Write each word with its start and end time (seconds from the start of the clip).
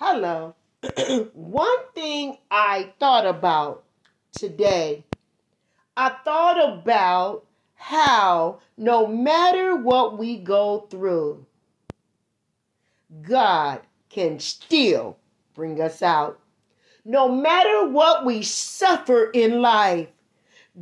Hello. 0.00 0.54
One 1.34 1.78
thing 1.92 2.38
I 2.52 2.92
thought 3.00 3.26
about 3.26 3.82
today, 4.30 5.04
I 5.96 6.10
thought 6.24 6.56
about 6.72 7.44
how 7.74 8.60
no 8.76 9.08
matter 9.08 9.74
what 9.74 10.16
we 10.16 10.36
go 10.38 10.86
through, 10.88 11.44
God 13.22 13.80
can 14.08 14.38
still 14.38 15.16
bring 15.52 15.80
us 15.80 16.00
out. 16.00 16.38
No 17.04 17.28
matter 17.28 17.88
what 17.88 18.24
we 18.24 18.44
suffer 18.44 19.32
in 19.32 19.60
life, 19.60 20.10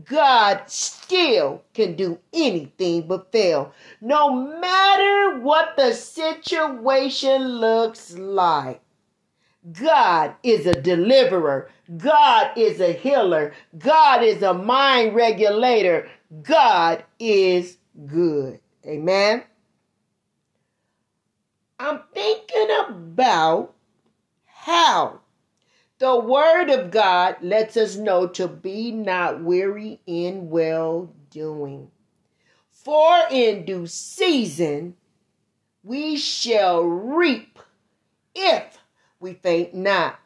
God 0.04 0.64
still 0.66 1.62
can 1.72 1.96
do 1.96 2.18
anything 2.34 3.06
but 3.08 3.32
fail. 3.32 3.72
No 4.02 4.28
matter 4.30 5.40
what 5.40 5.74
the 5.78 5.94
situation 5.94 7.48
looks 7.48 8.12
like. 8.12 8.82
God 9.73 10.34
is 10.43 10.66
a 10.66 10.80
deliverer. 10.80 11.70
God 11.97 12.56
is 12.56 12.80
a 12.80 12.93
healer. 12.93 13.52
God 13.77 14.23
is 14.23 14.42
a 14.42 14.55
mind 14.55 15.15
regulator. 15.15 16.09
God 16.42 17.05
is 17.19 17.79
good. 18.06 18.61
Amen. 18.87 19.42
I'm 21.79 22.01
thinking 22.15 22.69
about 22.89 23.75
how 24.47 25.20
the 25.98 26.19
word 26.19 26.70
of 26.70 26.91
God 26.91 27.37
lets 27.42 27.77
us 27.77 27.97
know 27.97 28.27
to 28.28 28.47
be 28.48 28.92
not 28.92 29.42
weary 29.42 30.01
in 30.06 30.51
well 30.51 31.12
doing. 31.30 31.91
For 32.70 33.23
in 33.30 33.64
due 33.64 33.87
season 33.87 34.95
we 35.83 36.17
shall 36.17 36.83
reap 36.83 37.59
if 38.34 38.78
we 39.20 39.34
faint 39.34 39.75
not. 39.75 40.19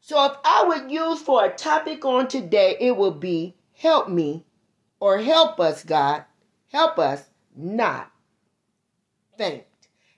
So, 0.00 0.24
if 0.26 0.36
I 0.44 0.64
would 0.64 0.90
use 0.90 1.22
for 1.22 1.44
a 1.44 1.54
topic 1.54 2.04
on 2.04 2.28
today, 2.28 2.76
it 2.78 2.96
would 2.96 3.20
be 3.20 3.54
help 3.72 4.08
me 4.08 4.44
or 5.00 5.18
help 5.18 5.58
us, 5.58 5.82
God. 5.82 6.24
Help 6.70 6.98
us 6.98 7.24
not 7.56 8.10
faint. 9.38 9.64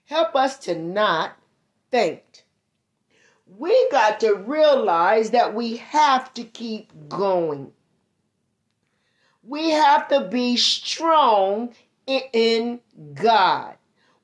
Help 0.05 0.35
us 0.35 0.57
to 0.59 0.75
not 0.75 1.37
faint. 1.91 2.43
We 3.45 3.89
got 3.91 4.19
to 4.21 4.35
realize 4.35 5.31
that 5.31 5.53
we 5.53 5.77
have 5.77 6.33
to 6.33 6.43
keep 6.43 6.91
going. 7.07 7.71
We 9.43 9.69
have 9.69 10.09
to 10.09 10.27
be 10.27 10.57
strong 10.57 11.73
in 12.05 12.81
God. 13.13 13.76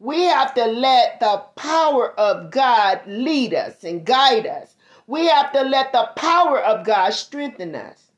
We 0.04 0.24
have 0.24 0.54
to 0.56 0.66
let 0.66 1.22
the 1.22 1.46
power 1.56 2.12
of 2.20 2.52
God 2.52 3.04
lead 3.08 3.54
us 3.54 3.86
and 3.86 4.06
guide 4.06 4.46
us. 4.46 4.76
We 5.08 5.28
have 5.28 5.54
to 5.54 5.62
let 5.62 5.94
the 5.94 6.10
power 6.18 6.62
of 6.62 6.86
God 6.86 7.12
strengthen 7.12 7.74
us. 7.74 8.12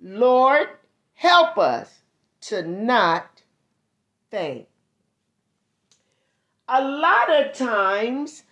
Lord, 0.00 0.68
help 1.12 1.58
us 1.58 1.98
to 2.46 2.62
not 2.62 3.42
faint. 4.30 4.66
A 6.66 6.82
lot 6.82 7.30
of 7.30 7.52
times 7.52 8.44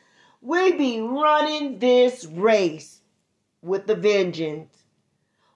we 0.42 0.72
be 0.72 1.00
running 1.00 1.78
this 1.78 2.26
race 2.26 3.00
with 3.62 3.86
the 3.86 3.94
vengeance. 3.94 4.84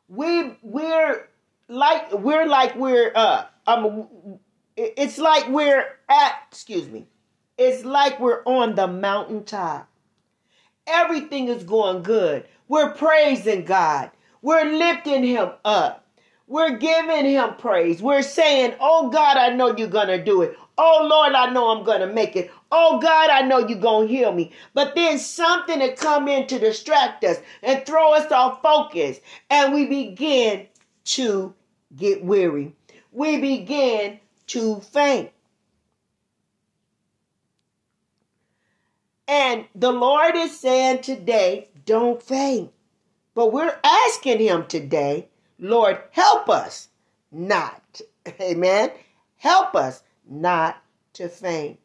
We 0.09 0.57
we're 0.63 1.29
like 1.69 2.11
we're 2.15 2.47
like 2.47 2.77
we're 2.77 3.13
uh 3.15 3.45
um 3.67 4.39
it's 4.81 5.19
like 5.19 5.49
we're 5.49 5.87
at, 6.09 6.43
excuse 6.51 6.89
me, 6.89 7.07
it's 7.59 7.85
like 7.85 8.19
we're 8.19 8.43
on 8.45 8.75
the 8.75 8.87
mountaintop. 8.87 9.89
Everything 10.87 11.49
is 11.49 11.63
going 11.65 12.03
good. 12.03 12.47
We're 12.69 12.93
praising 12.95 13.65
God. 13.65 14.11
We're 14.43 14.65
lifting 14.65 15.23
Him 15.23 15.51
up. 15.65 16.07
We're 16.47 16.79
giving 16.79 17.27
Him 17.27 17.55
praise. 17.59 18.01
We're 18.01 18.23
saying, 18.23 18.75
Oh 18.81 19.11
God, 19.11 19.37
I 19.37 19.51
know 19.51 19.77
you're 19.77 19.89
going 19.89 20.09
to 20.09 20.23
do 20.23 20.43
it. 20.43 20.57
Oh 20.79 21.07
Lord, 21.09 21.35
I 21.35 21.53
know 21.53 21.69
I'm 21.69 21.85
going 21.85 22.01
to 22.01 22.07
make 22.07 22.35
it. 22.35 22.51
Oh 22.73 22.99
God, 23.01 23.29
I 23.29 23.43
know 23.43 23.59
you're 23.59 23.79
going 23.79 24.09
to 24.09 24.15
heal 24.15 24.33
me. 24.33 24.53
But 24.73 24.95
then 24.95 25.19
something 25.19 25.79
to 25.81 25.95
come 25.95 26.27
in 26.27 26.47
to 26.47 26.59
distract 26.59 27.23
us 27.25 27.39
and 27.63 27.85
throw 27.85 28.15
us 28.15 28.33
off 28.33 28.63
focus. 28.63 29.21
And 29.51 29.75
we 29.75 29.87
begin 29.87 30.67
to 31.05 31.55
get 31.97 32.25
weary. 32.25 32.75
We 33.13 33.41
begin 33.41 34.21
to 34.51 34.81
faint. 34.81 35.31
And 39.29 39.67
the 39.77 39.93
Lord 39.93 40.35
is 40.35 40.59
saying 40.59 41.03
today, 41.03 41.69
don't 41.87 42.21
faint. 42.21 42.73
But 43.33 43.53
we're 43.53 43.79
asking 43.85 44.41
Him 44.41 44.67
today, 44.67 45.29
Lord, 45.61 46.01
help 46.11 46.49
us 46.49 46.89
not. 47.31 48.01
Amen. 48.41 48.91
Help 49.37 49.77
us 49.77 50.03
not 50.29 50.83
to 51.13 51.29
faint. 51.29 51.79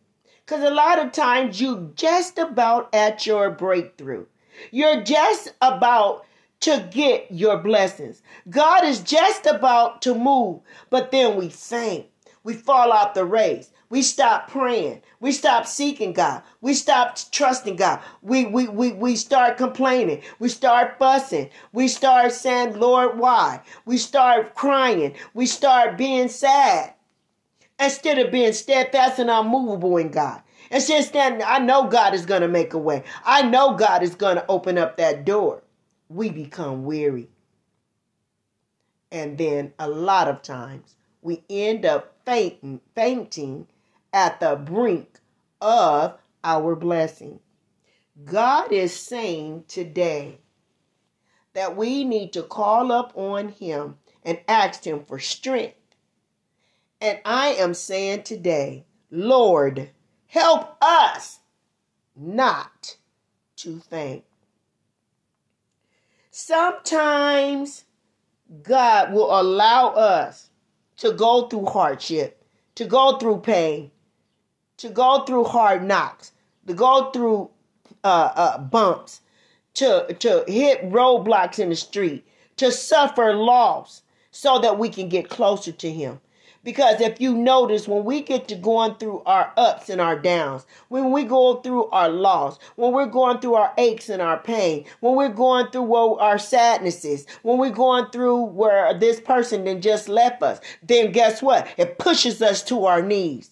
Because 0.43 0.63
a 0.63 0.73
lot 0.73 0.97
of 0.97 1.11
times 1.11 1.61
you're 1.61 1.91
just 1.95 2.39
about 2.39 2.89
at 2.95 3.27
your 3.27 3.51
breakthrough. 3.51 4.25
You're 4.71 5.03
just 5.03 5.53
about 5.61 6.25
to 6.61 6.89
get 6.91 7.27
your 7.29 7.57
blessings. 7.57 8.23
God 8.49 8.85
is 8.85 9.01
just 9.01 9.45
about 9.45 10.01
to 10.01 10.15
move, 10.15 10.61
but 10.89 11.11
then 11.11 11.35
we 11.35 11.49
faint. 11.49 12.07
We 12.45 12.53
fall 12.53 12.91
off 12.91 13.15
the 13.15 13.25
race. 13.25 13.71
We 13.89 14.03
stop 14.03 14.51
praying. 14.51 15.01
We 15.19 15.31
stop 15.31 15.65
seeking 15.65 16.13
God. 16.13 16.43
We 16.61 16.75
stop 16.75 17.17
trusting 17.31 17.75
God. 17.75 18.01
We, 18.21 18.45
we, 18.45 18.67
we, 18.67 18.91
we 18.91 19.15
start 19.15 19.57
complaining. 19.57 20.21
We 20.37 20.49
start 20.49 20.99
fussing. 20.99 21.49
We 21.73 21.87
start 21.87 22.31
saying, 22.33 22.79
Lord, 22.79 23.17
why? 23.17 23.61
We 23.85 23.97
start 23.97 24.53
crying. 24.53 25.15
We 25.33 25.47
start 25.47 25.97
being 25.97 26.27
sad 26.27 26.93
instead 27.79 28.19
of 28.19 28.31
being 28.31 28.53
steadfast 28.53 29.17
and 29.17 29.31
unmovable 29.31 29.97
in 29.97 30.11
God. 30.11 30.43
Instead 30.69 30.99
of 30.99 31.05
standing, 31.05 31.47
I 31.47 31.57
know 31.57 31.87
God 31.87 32.13
is 32.13 32.27
going 32.27 32.41
to 32.41 32.47
make 32.47 32.75
a 32.75 32.77
way. 32.77 33.03
I 33.25 33.41
know 33.41 33.73
God 33.73 34.03
is 34.03 34.13
going 34.13 34.35
to 34.35 34.45
open 34.49 34.77
up 34.77 34.97
that 34.97 35.25
door. 35.25 35.63
We 36.09 36.29
become 36.29 36.85
weary. 36.85 37.27
And 39.11 39.35
then 39.35 39.73
a 39.79 39.89
lot 39.89 40.27
of 40.27 40.43
times 40.43 40.93
we 41.23 41.43
end 41.49 41.87
up 41.87 42.14
fainting, 42.25 42.81
fainting 42.95 43.67
at 44.11 44.39
the 44.39 44.55
brink 44.55 45.19
of 45.61 46.17
our 46.43 46.75
blessing. 46.75 47.39
God 48.23 48.71
is 48.71 48.95
saying 48.95 49.65
today 49.67 50.39
that 51.53 51.75
we 51.75 52.03
need 52.03 52.33
to 52.33 52.43
call 52.43 52.91
up 52.91 53.11
on 53.15 53.49
Him 53.49 53.97
and 54.23 54.39
ask 54.47 54.85
Him 54.85 55.03
for 55.05 55.19
strength. 55.19 55.75
And 57.01 57.19
I 57.25 57.49
am 57.49 57.73
saying 57.73 58.23
today, 58.23 58.85
Lord, 59.11 59.89
help 60.27 60.77
us 60.81 61.39
not 62.15 62.97
to 63.57 63.79
faint. 63.79 64.23
Sometimes 66.31 67.85
God 68.61 69.13
will 69.13 69.39
allow 69.39 69.89
us 69.89 70.49
to 70.97 71.11
go 71.11 71.47
through 71.47 71.65
hardship, 71.65 72.43
to 72.75 72.85
go 72.85 73.17
through 73.17 73.39
pain, 73.39 73.91
to 74.77 74.89
go 74.89 75.23
through 75.25 75.45
hard 75.45 75.83
knocks, 75.83 76.31
to 76.67 76.73
go 76.73 77.11
through 77.11 77.49
uh, 78.03 78.31
uh, 78.35 78.57
bumps, 78.57 79.21
to, 79.75 80.15
to 80.19 80.43
hit 80.47 80.89
roadblocks 80.89 81.59
in 81.59 81.69
the 81.69 81.75
street, 81.75 82.25
to 82.57 82.71
suffer 82.71 83.33
loss 83.33 84.01
so 84.31 84.59
that 84.59 84.77
we 84.77 84.89
can 84.89 85.09
get 85.09 85.29
closer 85.29 85.71
to 85.71 85.91
Him. 85.91 86.19
Because 86.65 86.99
if 86.99 87.21
you 87.21 87.35
notice, 87.35 87.87
when 87.87 88.05
we 88.05 88.21
get 88.21 88.47
to 88.47 88.55
going 88.55 88.95
through 88.95 89.21
our 89.27 89.53
ups 89.55 89.87
and 89.87 90.01
our 90.01 90.17
downs, 90.17 90.65
when 90.87 91.11
we 91.11 91.23
go 91.23 91.57
through 91.57 91.85
our 91.91 92.09
loss, 92.09 92.57
when 92.75 92.91
we're 92.91 93.05
going 93.05 93.37
through 93.37 93.53
our 93.53 93.71
aches 93.77 94.09
and 94.09 94.19
our 94.19 94.39
pain, 94.39 94.85
when 94.99 95.15
we're 95.15 95.29
going 95.29 95.67
through 95.69 95.93
our 95.93 96.39
sadnesses, 96.39 97.27
when 97.43 97.59
we're 97.59 97.69
going 97.69 98.09
through 98.09 98.45
where 98.45 98.97
this 98.97 99.21
person 99.21 99.63
then 99.63 99.79
just 99.79 100.09
left 100.09 100.41
us, 100.41 100.59
then 100.81 101.11
guess 101.11 101.39
what? 101.39 101.67
It 101.77 101.99
pushes 101.99 102.41
us 102.41 102.63
to 102.63 102.85
our 102.85 103.03
knees. 103.03 103.51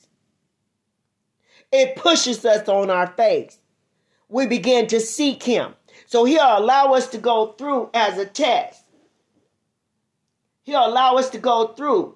It 1.72 1.96
pushes 1.96 2.44
us 2.44 2.68
on 2.68 2.90
our 2.90 3.08
face. 3.08 3.60
We 4.28 4.48
begin 4.48 4.88
to 4.88 5.00
seek 5.00 5.44
Him. 5.44 5.76
So 6.08 6.26
He'll 6.26 6.58
allow 6.58 6.94
us 6.94 7.06
to 7.10 7.20
go 7.20 7.52
through 7.60 7.92
as 7.94 8.18
a 8.18 8.26
test. 8.26 8.84
He'll 10.64 10.88
allow 10.88 11.18
us 11.18 11.30
to 11.30 11.38
go 11.38 11.74
through. 11.74 12.16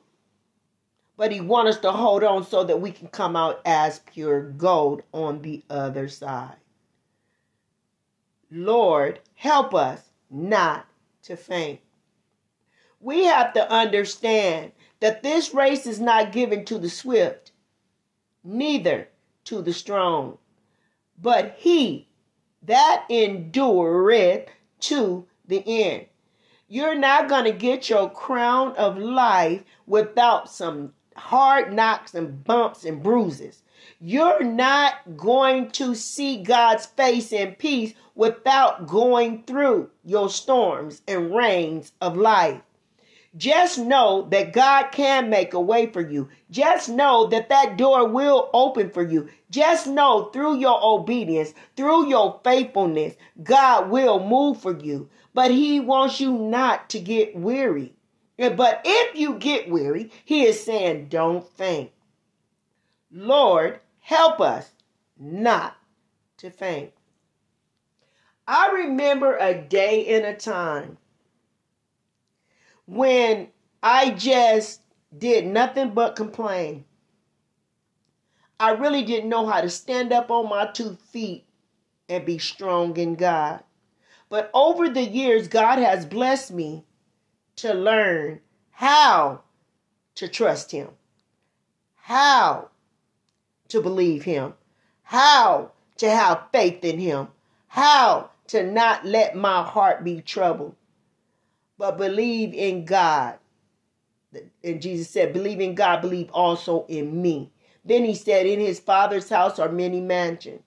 But 1.17 1.31
He 1.31 1.41
wants 1.41 1.75
us 1.75 1.81
to 1.81 1.91
hold 1.91 2.23
on 2.23 2.45
so 2.45 2.63
that 2.63 2.79
we 2.79 2.91
can 2.91 3.07
come 3.07 3.35
out 3.35 3.59
as 3.65 3.99
pure 3.99 4.41
gold 4.41 5.01
on 5.11 5.41
the 5.41 5.63
other 5.69 6.07
side. 6.07 6.57
Lord, 8.49 9.19
help 9.35 9.73
us 9.73 10.01
not 10.29 10.85
to 11.23 11.35
faint. 11.35 11.81
We 12.99 13.25
have 13.25 13.53
to 13.53 13.71
understand 13.71 14.71
that 14.99 15.23
this 15.23 15.53
race 15.53 15.85
is 15.85 15.99
not 15.99 16.31
given 16.31 16.65
to 16.65 16.79
the 16.79 16.89
swift, 16.89 17.51
neither 18.43 19.09
to 19.45 19.61
the 19.61 19.73
strong, 19.73 20.37
but 21.21 21.55
he 21.57 22.07
that 22.63 23.05
endureth 23.09 24.49
to 24.79 25.25
the 25.47 25.63
end. 25.65 26.05
You're 26.67 26.95
not 26.95 27.29
going 27.29 27.45
to 27.45 27.51
get 27.51 27.89
your 27.89 28.09
crown 28.09 28.75
of 28.75 28.97
life 28.97 29.63
without 29.85 30.49
some 30.51 30.93
hard 31.17 31.73
knocks 31.73 32.13
and 32.13 32.43
bumps 32.43 32.85
and 32.85 33.03
bruises. 33.03 33.63
You're 33.99 34.43
not 34.43 35.17
going 35.17 35.71
to 35.71 35.95
see 35.95 36.43
God's 36.43 36.85
face 36.85 37.31
in 37.31 37.55
peace 37.55 37.93
without 38.15 38.87
going 38.87 39.43
through 39.43 39.89
your 40.03 40.29
storms 40.29 41.01
and 41.07 41.35
rains 41.35 41.91
of 42.01 42.15
life. 42.17 42.61
Just 43.35 43.77
know 43.77 44.27
that 44.31 44.53
God 44.53 44.91
can 44.91 45.29
make 45.29 45.53
a 45.53 45.61
way 45.61 45.85
for 45.85 46.01
you. 46.01 46.27
Just 46.49 46.89
know 46.89 47.27
that 47.27 47.49
that 47.49 47.77
door 47.77 48.07
will 48.07 48.49
open 48.53 48.89
for 48.89 49.03
you. 49.03 49.29
Just 49.51 49.85
know 49.85 50.25
through 50.33 50.57
your 50.57 50.79
obedience, 50.83 51.53
through 51.75 52.07
your 52.07 52.39
faithfulness, 52.43 53.15
God 53.43 53.89
will 53.91 54.25
move 54.25 54.59
for 54.59 54.75
you. 54.75 55.09
But 55.35 55.51
He 55.51 55.79
wants 55.79 56.19
you 56.19 56.31
not 56.31 56.89
to 56.89 56.99
get 56.99 57.35
weary. 57.35 57.93
But 58.37 58.81
if 58.85 59.15
you 59.15 59.35
get 59.35 59.69
weary, 59.69 60.11
He 60.25 60.45
is 60.45 60.63
saying, 60.63 61.07
don't 61.09 61.47
faint. 61.57 61.91
Lord, 63.11 63.79
Help 64.07 64.39
us 64.39 64.71
not 65.19 65.75
to 66.37 66.49
faint. 66.49 66.93
I 68.47 68.69
remember 68.71 69.35
a 69.35 69.53
day 69.53 70.15
and 70.15 70.25
a 70.25 70.33
time 70.33 70.97
when 72.85 73.49
I 73.83 74.11
just 74.11 74.79
did 75.17 75.45
nothing 75.45 75.89
but 75.89 76.15
complain. 76.15 76.85
I 78.57 78.69
really 78.71 79.03
didn't 79.03 79.29
know 79.29 79.45
how 79.45 79.59
to 79.59 79.69
stand 79.69 80.13
up 80.13 80.31
on 80.31 80.47
my 80.47 80.67
two 80.67 80.95
feet 81.11 81.45
and 82.07 82.25
be 82.25 82.37
strong 82.37 82.95
in 82.95 83.15
God. 83.15 83.61
But 84.29 84.49
over 84.53 84.87
the 84.87 85.03
years, 85.03 85.49
God 85.49 85.79
has 85.79 86.05
blessed 86.05 86.53
me 86.53 86.85
to 87.57 87.73
learn 87.73 88.39
how 88.71 89.41
to 90.15 90.27
trust 90.27 90.71
Him, 90.71 90.89
how 91.95 92.69
to 93.69 93.81
believe 93.81 94.23
him, 94.23 94.53
how 95.03 95.71
to 95.97 96.09
have 96.09 96.47
faith 96.51 96.83
in 96.83 96.99
him, 96.99 97.27
how 97.67 98.29
to 98.47 98.63
not 98.63 99.05
let 99.05 99.35
my 99.35 99.63
heart 99.63 100.03
be 100.03 100.21
troubled, 100.21 100.75
but 101.77 101.97
believe 101.97 102.53
in 102.53 102.85
God. 102.85 103.37
And 104.63 104.81
Jesus 104.81 105.09
said, 105.09 105.33
Believe 105.33 105.59
in 105.59 105.75
God, 105.75 106.01
believe 106.01 106.29
also 106.31 106.85
in 106.87 107.21
me. 107.21 107.51
Then 107.83 108.03
he 108.03 108.13
said, 108.13 108.45
In 108.45 108.59
his 108.59 108.79
father's 108.79 109.29
house 109.29 109.57
are 109.59 109.69
many 109.69 110.01
mansions. 110.01 110.61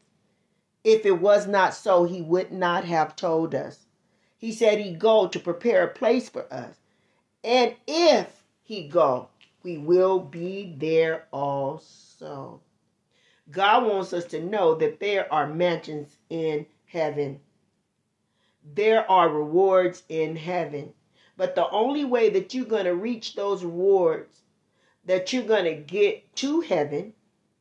If 0.82 1.04
it 1.04 1.20
was 1.20 1.46
not 1.46 1.74
so, 1.74 2.04
he 2.04 2.22
would 2.22 2.52
not 2.52 2.84
have 2.84 3.14
told 3.14 3.54
us. 3.54 3.86
He 4.38 4.52
said 4.52 4.78
he'd 4.78 4.98
go 4.98 5.28
to 5.28 5.38
prepare 5.38 5.84
a 5.84 5.88
place 5.88 6.30
for 6.30 6.50
us. 6.52 6.79
And 7.42 7.74
if 7.86 8.42
he 8.62 8.88
go, 8.88 9.28
we 9.62 9.78
will 9.78 10.18
be 10.18 10.74
there 10.78 11.26
also. 11.32 12.60
God 13.50 13.84
wants 13.86 14.12
us 14.12 14.24
to 14.26 14.40
know 14.40 14.74
that 14.76 15.00
there 15.00 15.32
are 15.32 15.46
mansions 15.46 16.16
in 16.28 16.66
heaven. 16.86 17.40
There 18.74 19.10
are 19.10 19.28
rewards 19.28 20.02
in 20.08 20.36
heaven. 20.36 20.92
But 21.36 21.54
the 21.54 21.68
only 21.70 22.04
way 22.04 22.28
that 22.30 22.52
you're 22.52 22.66
going 22.66 22.84
to 22.84 22.94
reach 22.94 23.34
those 23.34 23.64
rewards, 23.64 24.42
that 25.06 25.32
you're 25.32 25.42
going 25.42 25.64
to 25.64 25.74
get 25.74 26.36
to 26.36 26.60
heaven, 26.60 27.14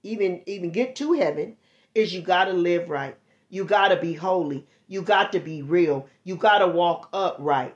even 0.04 0.42
even 0.46 0.72
get 0.72 0.98
to 0.98 1.14
heaven, 1.14 1.56
is 1.96 2.14
you 2.14 2.22
got 2.22 2.46
to 2.46 2.54
live 2.54 2.90
right. 2.90 3.16
You 3.50 3.64
got 3.64 3.88
to 3.88 3.96
be 3.96 4.14
holy. 4.14 4.68
You 4.88 5.02
got 5.02 5.32
to 5.32 5.40
be 5.40 5.62
real. 5.62 6.08
You 6.24 6.36
got 6.36 6.60
to 6.60 6.68
walk 6.68 7.10
upright. 7.14 7.76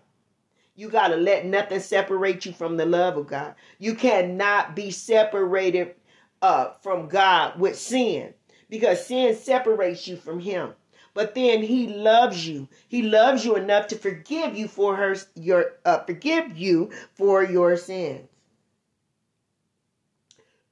You 0.75 0.89
got 0.89 1.09
to 1.09 1.15
let 1.15 1.45
nothing 1.45 1.79
separate 1.79 2.45
you 2.45 2.51
from 2.51 2.77
the 2.77 2.85
love 2.85 3.17
of 3.17 3.27
God. 3.27 3.53
You 3.77 3.93
cannot 3.93 4.75
be 4.75 4.89
separated 4.89 5.95
uh, 6.41 6.71
from 6.81 7.07
God 7.07 7.59
with 7.59 7.77
sin 7.77 8.33
because 8.69 9.05
sin 9.05 9.35
separates 9.35 10.07
you 10.07 10.17
from 10.17 10.39
Him. 10.39 10.73
But 11.13 11.35
then 11.35 11.61
He 11.61 11.87
loves 11.87 12.47
you. 12.47 12.67
He 12.87 13.03
loves 13.03 13.45
you 13.45 13.55
enough 13.55 13.87
to 13.87 13.95
forgive 13.95 14.57
you 14.57 14.67
for 14.67 14.95
her 14.95 15.15
your 15.35 15.73
uh, 15.85 15.99
forgive 15.99 16.57
you 16.57 16.91
for 17.13 17.43
your 17.43 17.77
sins. 17.77 18.27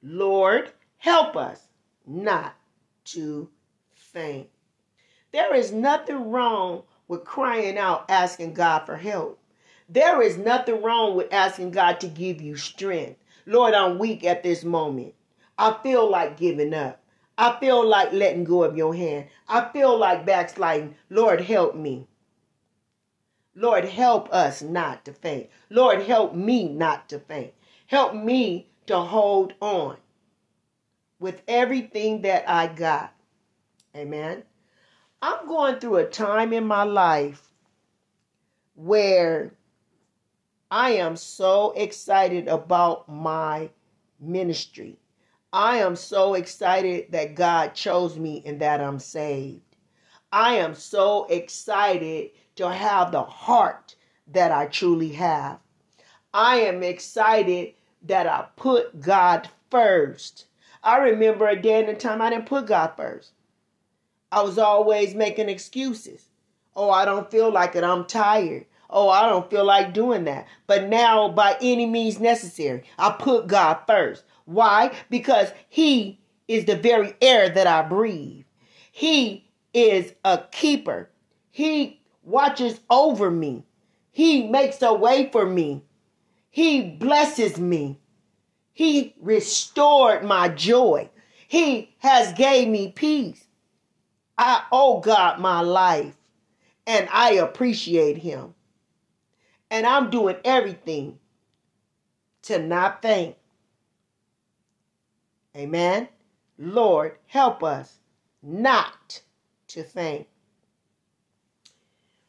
Lord, 0.02 0.72
help 0.98 1.36
us 1.36 1.60
not 2.04 2.56
to 3.04 3.48
faint. 3.94 4.48
There 5.30 5.54
is 5.54 5.70
nothing 5.70 6.30
wrong 6.30 6.82
with 7.06 7.24
crying 7.24 7.78
out, 7.78 8.10
asking 8.10 8.54
God 8.54 8.80
for 8.80 8.96
help. 8.96 9.38
There 9.88 10.22
is 10.22 10.38
nothing 10.38 10.82
wrong 10.82 11.16
with 11.16 11.32
asking 11.32 11.72
God 11.72 12.00
to 12.00 12.08
give 12.08 12.40
you 12.40 12.56
strength. 12.56 13.18
Lord, 13.46 13.74
I'm 13.74 13.98
weak 13.98 14.24
at 14.24 14.42
this 14.42 14.64
moment. 14.64 15.14
I 15.58 15.76
feel 15.82 16.08
like 16.10 16.36
giving 16.36 16.72
up. 16.74 17.02
I 17.36 17.58
feel 17.58 17.86
like 17.86 18.12
letting 18.12 18.44
go 18.44 18.62
of 18.62 18.76
your 18.76 18.94
hand. 18.94 19.26
I 19.48 19.68
feel 19.72 19.98
like 19.98 20.26
backsliding. 20.26 20.94
Lord, 21.10 21.40
help 21.40 21.74
me. 21.74 22.06
Lord, 23.54 23.84
help 23.84 24.32
us 24.32 24.62
not 24.62 25.04
to 25.04 25.12
faint. 25.12 25.50
Lord, 25.68 26.02
help 26.02 26.34
me 26.34 26.68
not 26.68 27.08
to 27.10 27.18
faint. 27.18 27.52
Help 27.86 28.14
me 28.14 28.68
to 28.86 28.98
hold 28.98 29.54
on 29.60 29.96
with 31.18 31.42
everything 31.46 32.22
that 32.22 32.48
I 32.48 32.66
got. 32.66 33.12
Amen. 33.96 34.44
I'm 35.20 35.46
going 35.46 35.78
through 35.78 35.96
a 35.96 36.04
time 36.04 36.52
in 36.52 36.66
my 36.66 36.82
life 36.84 37.50
where 38.74 39.52
I 40.72 40.92
am 40.92 41.16
so 41.16 41.72
excited 41.72 42.48
about 42.48 43.06
my 43.06 43.68
ministry. 44.18 44.96
I 45.52 45.76
am 45.80 45.96
so 45.96 46.32
excited 46.32 47.12
that 47.12 47.34
God 47.34 47.74
chose 47.74 48.16
me 48.16 48.42
and 48.46 48.58
that 48.62 48.80
I'm 48.80 48.98
saved. 48.98 49.76
I 50.32 50.54
am 50.54 50.74
so 50.74 51.26
excited 51.26 52.30
to 52.56 52.72
have 52.72 53.12
the 53.12 53.22
heart 53.22 53.96
that 54.28 54.50
I 54.50 54.64
truly 54.64 55.12
have. 55.12 55.58
I 56.32 56.60
am 56.60 56.82
excited 56.82 57.74
that 58.04 58.26
I 58.26 58.46
put 58.56 58.98
God 58.98 59.50
first. 59.70 60.46
I 60.82 60.96
remember 60.96 61.48
a 61.48 61.60
day 61.60 61.80
and 61.80 61.90
a 61.90 61.94
time 61.94 62.22
I 62.22 62.30
didn't 62.30 62.46
put 62.46 62.64
God 62.64 62.94
first. 62.96 63.32
I 64.32 64.40
was 64.40 64.56
always 64.56 65.14
making 65.14 65.50
excuses. 65.50 66.30
Oh, 66.74 66.88
I 66.88 67.04
don't 67.04 67.30
feel 67.30 67.52
like 67.52 67.76
it. 67.76 67.84
I'm 67.84 68.06
tired. 68.06 68.64
Oh, 68.92 69.08
I 69.08 69.28
don't 69.28 69.50
feel 69.50 69.64
like 69.64 69.94
doing 69.94 70.24
that. 70.24 70.46
But 70.66 70.88
now, 70.88 71.28
by 71.28 71.56
any 71.60 71.86
means 71.86 72.20
necessary, 72.20 72.84
I 72.98 73.10
put 73.18 73.46
God 73.46 73.78
first. 73.86 74.24
Why? 74.44 74.94
Because 75.08 75.50
He 75.68 76.20
is 76.46 76.66
the 76.66 76.76
very 76.76 77.14
air 77.22 77.48
that 77.48 77.66
I 77.66 77.82
breathe. 77.82 78.44
He 78.90 79.50
is 79.72 80.12
a 80.24 80.42
keeper. 80.50 81.10
He 81.50 82.02
watches 82.22 82.80
over 82.90 83.30
me. 83.30 83.64
He 84.10 84.46
makes 84.46 84.82
a 84.82 84.92
way 84.92 85.30
for 85.32 85.46
me. 85.46 85.82
He 86.50 86.82
blesses 86.82 87.58
me. 87.58 87.98
He 88.74 89.14
restored 89.20 90.22
my 90.24 90.48
joy. 90.48 91.08
He 91.48 91.94
has 91.98 92.32
gave 92.34 92.68
me 92.68 92.92
peace. 92.92 93.44
I 94.36 94.64
owe 94.70 95.00
God 95.00 95.40
my 95.40 95.60
life 95.60 96.14
and 96.86 97.08
I 97.12 97.32
appreciate 97.34 98.18
him. 98.18 98.54
And 99.72 99.86
I'm 99.86 100.10
doing 100.10 100.36
everything 100.44 101.18
to 102.42 102.58
not 102.58 103.00
faint. 103.00 103.36
Amen. 105.56 106.08
Lord, 106.58 107.16
help 107.26 107.62
us 107.62 107.98
not 108.42 109.22
to 109.68 109.82
faint. 109.82 110.26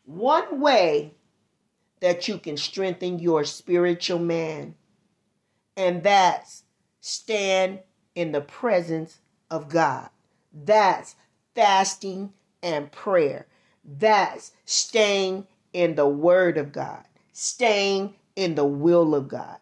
One 0.06 0.62
way 0.62 1.16
that 2.00 2.30
you 2.30 2.38
can 2.38 2.56
strengthen 2.56 3.20
your 3.20 3.44
spiritual 3.44 4.20
man, 4.20 4.76
and 5.76 6.02
that's 6.02 6.64
stand 7.02 7.80
in 8.16 8.32
the 8.32 8.42
presence 8.42 9.20
of 9.52 9.68
God. 9.68 10.10
That's 10.54 11.18
fasting 11.56 12.32
and 12.62 12.90
prayer. 12.90 13.48
That's 13.84 14.54
staying 14.64 15.48
in 15.74 15.96
the 15.96 16.08
Word 16.08 16.58
of 16.58 16.72
God, 16.72 17.04
staying 17.34 18.16
in 18.36 18.56
the 18.56 18.66
will 18.66 19.14
of 19.14 19.28
God 19.28 19.58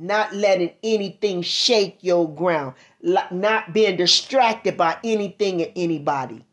not 0.00 0.34
letting 0.34 0.72
anything 0.82 1.42
shake 1.42 1.98
your 2.00 2.28
ground, 2.34 2.74
not 3.02 3.72
being 3.72 3.96
distracted 3.96 4.76
by 4.76 4.96
anything 5.04 5.62
and 5.62 5.72
anybody. 5.76 6.44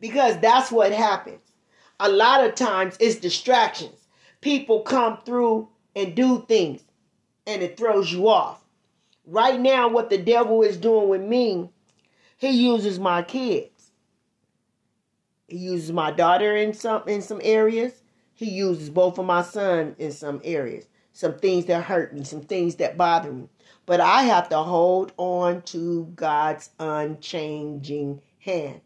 Because 0.00 0.38
that's 0.38 0.72
what 0.72 0.90
happens. 0.90 1.40
A 2.00 2.08
lot 2.08 2.44
of 2.44 2.54
times 2.54 2.96
it's 2.98 3.16
distractions. 3.16 4.08
People 4.40 4.80
come 4.80 5.18
through 5.24 5.68
and 5.94 6.16
do 6.16 6.44
things 6.48 6.82
and 7.46 7.62
it 7.62 7.76
throws 7.76 8.10
you 8.10 8.28
off. 8.28 8.64
Right 9.26 9.60
now, 9.60 9.88
what 9.88 10.10
the 10.10 10.18
devil 10.18 10.62
is 10.62 10.76
doing 10.76 11.08
with 11.08 11.20
me, 11.20 11.70
he 12.38 12.50
uses 12.50 12.98
my 12.98 13.22
kids. 13.22 13.92
He 15.46 15.58
uses 15.58 15.92
my 15.92 16.10
daughter 16.10 16.56
in 16.56 16.72
some 16.72 17.06
in 17.06 17.20
some 17.22 17.40
areas. 17.44 18.01
He 18.42 18.50
uses 18.50 18.90
both 18.90 19.18
of 19.18 19.24
my 19.24 19.42
son 19.42 19.94
in 20.00 20.10
some 20.10 20.40
areas. 20.42 20.88
Some 21.12 21.38
things 21.38 21.66
that 21.66 21.84
hurt 21.84 22.12
me, 22.12 22.24
some 22.24 22.40
things 22.40 22.74
that 22.76 22.96
bother 22.96 23.30
me. 23.30 23.48
But 23.86 24.00
I 24.00 24.22
have 24.22 24.48
to 24.48 24.58
hold 24.58 25.12
on 25.16 25.62
to 25.66 26.06
God's 26.16 26.70
unchanging 26.80 28.20
hand. 28.40 28.80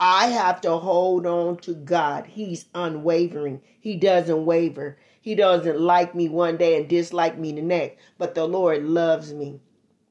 I 0.00 0.26
have 0.26 0.60
to 0.62 0.78
hold 0.78 1.24
on 1.24 1.58
to 1.58 1.74
God. 1.74 2.26
He's 2.26 2.66
unwavering. 2.74 3.62
He 3.78 3.94
doesn't 3.94 4.44
waver. 4.44 4.98
He 5.20 5.36
doesn't 5.36 5.78
like 5.78 6.16
me 6.16 6.28
one 6.28 6.56
day 6.56 6.76
and 6.76 6.88
dislike 6.88 7.38
me 7.38 7.52
the 7.52 7.62
next. 7.62 7.98
But 8.18 8.34
the 8.34 8.48
Lord 8.48 8.82
loves 8.82 9.32
me 9.32 9.60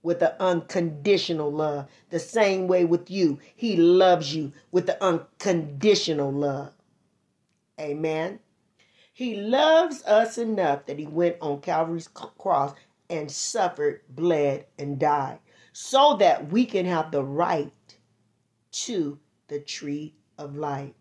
with 0.03 0.21
an 0.21 0.31
unconditional 0.39 1.51
love. 1.51 1.87
The 2.11 2.19
same 2.19 2.67
way 2.69 2.85
with 2.85 3.11
you. 3.11 3.39
He 3.57 3.75
loves 3.75 4.33
you 4.33 4.53
with 4.71 4.85
the 4.85 5.03
unconditional 5.03 6.31
love. 6.31 6.71
Amen. 7.77 8.39
He 9.15 9.37
loves 9.37 10.03
us 10.03 10.37
enough 10.37 10.87
that 10.87 10.99
he 10.99 11.07
went 11.07 11.37
on 11.39 11.61
Calvary's 11.61 12.09
cross 12.09 12.75
and 13.09 13.31
suffered, 13.31 14.01
bled, 14.09 14.65
and 14.77 14.99
died 14.99 15.39
so 15.71 16.17
that 16.17 16.51
we 16.51 16.65
can 16.65 16.85
have 16.85 17.11
the 17.11 17.23
right 17.23 17.71
to 18.71 19.17
the 19.47 19.61
tree 19.61 20.15
of 20.37 20.57
life. 20.57 20.91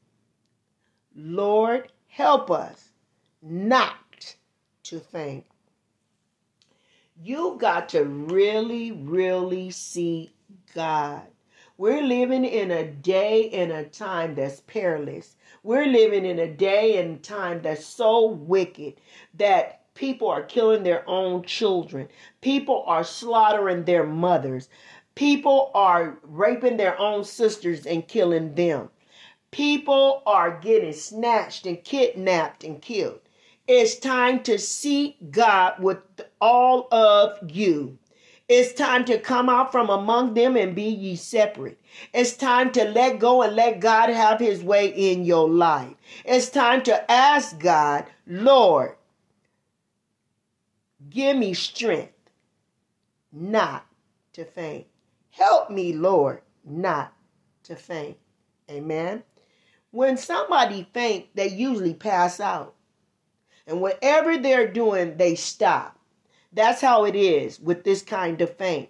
Lord, 1.16 1.90
help 2.06 2.52
us 2.52 2.92
not 3.42 4.37
to 4.85 5.00
faint. 5.00 5.47
You've 7.21 7.59
got 7.59 7.88
to 7.88 8.04
really, 8.04 8.92
really 8.92 9.73
see 9.73 10.33
God. 10.73 11.26
We're 11.76 12.02
living 12.02 12.45
in 12.45 12.71
a 12.71 12.87
day 12.87 13.50
and 13.50 13.73
a 13.73 13.83
time 13.83 14.37
that's 14.37 14.61
perilous. 14.61 15.35
We're 15.64 15.87
living 15.88 16.25
in 16.25 16.38
a 16.38 16.47
day 16.47 16.99
and 17.02 17.21
time 17.21 17.62
that's 17.62 17.85
so 17.85 18.26
wicked 18.26 18.95
that 19.35 19.93
people 19.95 20.28
are 20.28 20.45
killing 20.45 20.85
their 20.85 21.02
own 21.09 21.43
children. 21.43 22.09
People 22.43 22.85
are 22.87 23.02
slaughtering 23.02 23.85
their 23.85 24.07
mothers. 24.07 24.69
People 25.16 25.73
are 25.75 26.16
raping 26.23 26.76
their 26.76 26.97
own 26.97 27.25
sisters 27.25 27.87
and 27.87 28.07
killing 28.07 28.54
them. 28.54 28.90
People 29.50 30.23
are 30.26 30.61
getting 30.61 30.93
snatched 30.93 31.66
and 31.66 31.83
kidnapped 31.83 32.62
and 32.62 32.81
killed. 32.81 33.19
It's 33.66 33.99
time 33.99 34.45
to 34.45 34.59
seek 34.59 35.16
God 35.33 35.83
with 35.83 35.99
all 36.40 36.87
of 36.93 37.38
you. 37.50 37.99
It's 38.49 38.75
time 38.75 39.07
to 39.07 39.19
come 39.19 39.49
out 39.49 39.73
from 39.73 39.89
among 39.89 40.35
them 40.35 40.57
and 40.57 40.75
be 40.75 40.83
ye 40.85 41.17
separate. 41.17 41.81
It's 42.13 42.37
time 42.37 42.73
to 42.73 42.85
let 42.85 43.19
go 43.19 43.43
and 43.43 43.57
let 43.57 43.81
God 43.81 44.11
have 44.11 44.39
his 44.39 44.63
way 44.63 44.89
in 44.89 45.25
your 45.25 45.49
life. 45.49 45.95
It's 46.27 46.51
time 46.51 46.83
to 46.83 47.11
ask 47.11 47.59
God, 47.59 48.05
Lord, 48.27 48.97
give 51.09 51.39
me 51.39 51.55
strength 51.55 52.13
not 53.33 53.87
to 54.35 54.45
faint. 54.45 54.87
Help 55.31 55.71
me, 55.71 55.95
Lord, 55.95 56.43
not 56.65 57.15
to 57.65 57.75
faint. 57.77 58.19
Amen. 58.71 59.23
When 59.91 60.17
somebody 60.17 60.87
faint, 60.93 61.35
they 61.35 61.49
usually 61.49 61.95
pass 61.95 62.41
out. 62.41 62.75
And 63.67 63.81
whatever 63.81 64.37
they're 64.37 64.71
doing, 64.71 65.17
they 65.17 65.35
stop. 65.35 65.99
That's 66.55 66.81
how 66.81 67.05
it 67.05 67.17
is 67.17 67.59
with 67.59 67.83
this 67.83 68.01
kind 68.03 68.41
of 68.41 68.57
faint. 68.57 68.89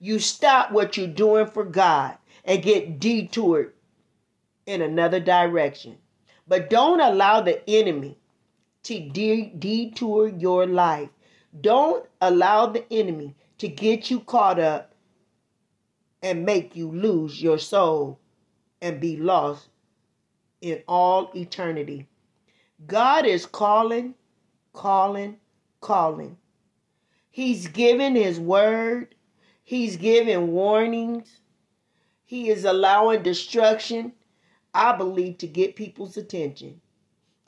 You 0.00 0.18
stop 0.18 0.72
what 0.72 0.96
you're 0.96 1.06
doing 1.06 1.46
for 1.46 1.64
God 1.64 2.16
and 2.44 2.62
get 2.62 2.98
detoured 2.98 3.74
in 4.64 4.80
another 4.80 5.20
direction. 5.20 5.98
But 6.48 6.70
don't 6.70 7.00
allow 7.00 7.42
the 7.42 7.68
enemy 7.68 8.18
to 8.84 8.98
de- 9.00 9.52
detour 9.58 10.28
your 10.28 10.66
life. 10.66 11.10
Don't 11.60 12.06
allow 12.20 12.66
the 12.66 12.90
enemy 12.92 13.34
to 13.58 13.68
get 13.68 14.10
you 14.10 14.20
caught 14.20 14.58
up 14.58 14.94
and 16.22 16.46
make 16.46 16.76
you 16.76 16.90
lose 16.90 17.42
your 17.42 17.58
soul 17.58 18.18
and 18.80 19.00
be 19.00 19.16
lost 19.16 19.68
in 20.60 20.82
all 20.88 21.30
eternity. 21.34 22.06
God 22.86 23.26
is 23.26 23.44
calling, 23.44 24.14
calling, 24.72 25.36
calling. 25.80 26.36
He's 27.36 27.66
given 27.66 28.14
his 28.14 28.40
word. 28.40 29.14
He's 29.62 29.98
given 29.98 30.52
warnings. 30.52 31.40
He 32.24 32.48
is 32.48 32.64
allowing 32.64 33.22
destruction, 33.24 34.14
I 34.72 34.96
believe, 34.96 35.36
to 35.38 35.46
get 35.46 35.76
people's 35.76 36.16
attention. 36.16 36.80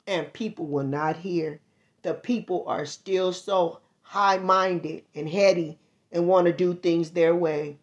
And 0.05 0.31
people 0.31 0.67
will 0.67 0.83
not 0.85 1.15
hear. 1.17 1.59
The 2.03 2.13
people 2.13 2.65
are 2.67 2.85
still 2.85 3.33
so 3.33 3.79
high 4.03 4.37
minded 4.37 5.05
and 5.15 5.27
heady 5.27 5.79
and 6.11 6.27
want 6.27 6.45
to 6.45 6.53
do 6.53 6.75
things 6.75 7.09
their 7.09 7.33
way. 7.33 7.77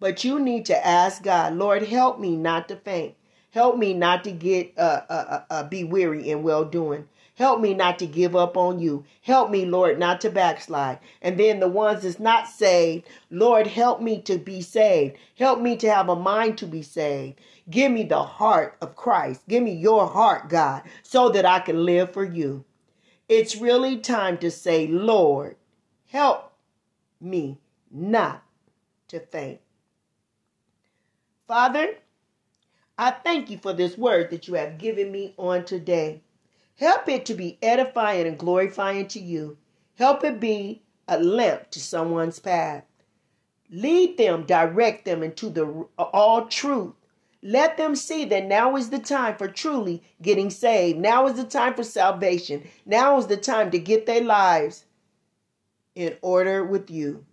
But 0.00 0.24
you 0.24 0.40
need 0.40 0.66
to 0.66 0.84
ask 0.84 1.22
God, 1.22 1.54
Lord, 1.54 1.84
help 1.84 2.18
me 2.18 2.34
not 2.34 2.66
to 2.66 2.74
faint. 2.74 3.14
Help 3.52 3.78
me 3.78 3.94
not 3.94 4.24
to 4.24 4.32
get 4.32 4.76
uh, 4.76 5.02
uh, 5.08 5.12
uh, 5.12 5.42
uh, 5.50 5.68
be 5.68 5.84
weary 5.84 6.30
in 6.30 6.42
well 6.42 6.64
doing. 6.64 7.08
Help 7.36 7.60
me 7.60 7.74
not 7.74 7.98
to 7.98 8.06
give 8.06 8.36
up 8.36 8.56
on 8.56 8.78
you. 8.78 9.04
Help 9.22 9.50
me, 9.50 9.64
Lord, 9.64 9.98
not 9.98 10.20
to 10.20 10.30
backslide. 10.30 11.00
And 11.20 11.38
then 11.38 11.58
the 11.58 11.68
ones 11.68 12.02
that's 12.02 12.20
not 12.20 12.46
saved, 12.46 13.08
Lord, 13.28 13.66
help 13.66 14.00
me 14.00 14.22
to 14.22 14.38
be 14.38 14.60
saved. 14.60 15.16
Help 15.36 15.60
me 15.60 15.76
to 15.78 15.90
have 15.90 16.08
a 16.08 16.14
mind 16.14 16.58
to 16.58 16.66
be 16.66 16.82
saved. 16.82 17.40
Give 17.68 17.90
me 17.90 18.04
the 18.04 18.22
heart 18.22 18.76
of 18.80 18.94
Christ. 18.94 19.42
Give 19.48 19.64
me 19.64 19.72
your 19.72 20.06
heart, 20.06 20.48
God, 20.48 20.82
so 21.02 21.28
that 21.30 21.44
I 21.44 21.58
can 21.58 21.84
live 21.84 22.12
for 22.12 22.24
you. 22.24 22.64
It's 23.28 23.56
really 23.56 23.98
time 23.98 24.38
to 24.38 24.50
say, 24.50 24.86
Lord, 24.86 25.56
help 26.06 26.52
me 27.20 27.58
not 27.90 28.44
to 29.08 29.18
faint. 29.18 29.60
Father, 31.48 31.96
I 32.96 33.10
thank 33.10 33.50
you 33.50 33.58
for 33.58 33.72
this 33.72 33.98
word 33.98 34.30
that 34.30 34.46
you 34.46 34.54
have 34.54 34.78
given 34.78 35.10
me 35.10 35.34
on 35.36 35.64
today. 35.64 36.22
Help 36.76 37.08
it 37.08 37.24
to 37.26 37.34
be 37.34 37.58
edifying 37.62 38.26
and 38.26 38.38
glorifying 38.38 39.06
to 39.08 39.20
you. 39.20 39.56
Help 39.96 40.24
it 40.24 40.40
be 40.40 40.82
a 41.06 41.18
lamp 41.18 41.70
to 41.70 41.80
someone's 41.80 42.38
path. 42.38 42.84
Lead 43.70 44.16
them, 44.18 44.44
direct 44.44 45.04
them 45.04 45.22
into 45.22 45.48
the 45.50 45.86
all 45.98 46.46
truth. 46.46 46.94
Let 47.42 47.76
them 47.76 47.94
see 47.94 48.24
that 48.26 48.46
now 48.46 48.76
is 48.76 48.90
the 48.90 48.98
time 48.98 49.36
for 49.36 49.48
truly 49.48 50.02
getting 50.22 50.50
saved. 50.50 50.98
Now 50.98 51.26
is 51.26 51.34
the 51.34 51.44
time 51.44 51.74
for 51.74 51.84
salvation. 51.84 52.66
Now 52.86 53.18
is 53.18 53.26
the 53.26 53.36
time 53.36 53.70
to 53.70 53.78
get 53.78 54.06
their 54.06 54.22
lives 54.22 54.86
in 55.94 56.16
order 56.22 56.64
with 56.64 56.90
you. 56.90 57.24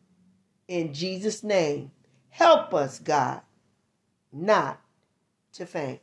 In 0.68 0.94
Jesus' 0.94 1.44
name, 1.44 1.92
help 2.30 2.74
us, 2.74 3.00
God, 3.00 3.42
not 4.32 4.82
to 5.54 5.66
faint. 5.66 6.02